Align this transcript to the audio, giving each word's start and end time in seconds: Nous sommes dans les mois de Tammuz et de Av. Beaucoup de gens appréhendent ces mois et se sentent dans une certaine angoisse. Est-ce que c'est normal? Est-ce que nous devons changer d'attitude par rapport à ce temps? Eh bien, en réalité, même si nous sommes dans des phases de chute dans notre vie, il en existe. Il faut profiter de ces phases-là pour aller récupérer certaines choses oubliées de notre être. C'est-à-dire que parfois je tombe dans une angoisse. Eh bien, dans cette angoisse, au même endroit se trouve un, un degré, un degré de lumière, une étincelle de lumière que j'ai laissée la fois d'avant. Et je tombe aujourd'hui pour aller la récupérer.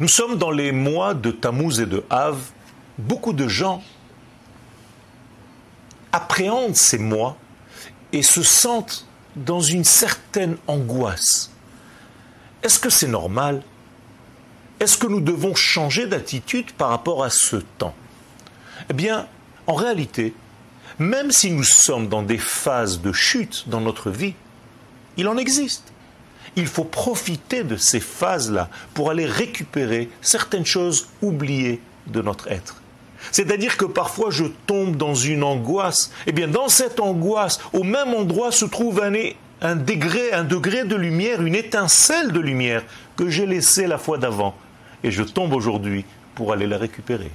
Nous 0.00 0.08
sommes 0.08 0.38
dans 0.38 0.52
les 0.52 0.70
mois 0.70 1.12
de 1.12 1.32
Tammuz 1.32 1.80
et 1.80 1.86
de 1.86 2.04
Av. 2.08 2.38
Beaucoup 2.98 3.32
de 3.32 3.48
gens 3.48 3.82
appréhendent 6.12 6.76
ces 6.76 6.98
mois 6.98 7.36
et 8.12 8.22
se 8.22 8.44
sentent 8.44 9.06
dans 9.34 9.60
une 9.60 9.82
certaine 9.82 10.56
angoisse. 10.68 11.50
Est-ce 12.62 12.78
que 12.78 12.90
c'est 12.90 13.08
normal? 13.08 13.62
Est-ce 14.78 14.98
que 14.98 15.08
nous 15.08 15.20
devons 15.20 15.56
changer 15.56 16.06
d'attitude 16.06 16.70
par 16.72 16.90
rapport 16.90 17.24
à 17.24 17.30
ce 17.30 17.56
temps? 17.56 17.94
Eh 18.90 18.94
bien, 18.94 19.26
en 19.66 19.74
réalité, 19.74 20.32
même 21.00 21.32
si 21.32 21.50
nous 21.50 21.64
sommes 21.64 22.08
dans 22.08 22.22
des 22.22 22.38
phases 22.38 23.00
de 23.00 23.12
chute 23.12 23.68
dans 23.68 23.80
notre 23.80 24.10
vie, 24.10 24.34
il 25.16 25.26
en 25.26 25.36
existe. 25.36 25.92
Il 26.56 26.66
faut 26.66 26.84
profiter 26.84 27.64
de 27.64 27.76
ces 27.76 28.00
phases-là 28.00 28.68
pour 28.94 29.10
aller 29.10 29.26
récupérer 29.26 30.08
certaines 30.20 30.66
choses 30.66 31.08
oubliées 31.22 31.80
de 32.06 32.22
notre 32.22 32.48
être. 32.48 32.82
C'est-à-dire 33.32 33.76
que 33.76 33.84
parfois 33.84 34.30
je 34.30 34.44
tombe 34.66 34.96
dans 34.96 35.14
une 35.14 35.42
angoisse. 35.42 36.12
Eh 36.26 36.32
bien, 36.32 36.48
dans 36.48 36.68
cette 36.68 37.00
angoisse, 37.00 37.58
au 37.72 37.82
même 37.82 38.14
endroit 38.14 38.52
se 38.52 38.64
trouve 38.64 39.02
un, 39.02 39.12
un 39.60 39.76
degré, 39.76 40.32
un 40.32 40.44
degré 40.44 40.84
de 40.84 40.96
lumière, 40.96 41.42
une 41.42 41.54
étincelle 41.54 42.32
de 42.32 42.40
lumière 42.40 42.84
que 43.16 43.28
j'ai 43.28 43.46
laissée 43.46 43.86
la 43.86 43.98
fois 43.98 44.18
d'avant. 44.18 44.54
Et 45.02 45.10
je 45.10 45.22
tombe 45.22 45.52
aujourd'hui 45.52 46.04
pour 46.34 46.52
aller 46.52 46.66
la 46.66 46.78
récupérer. 46.78 47.30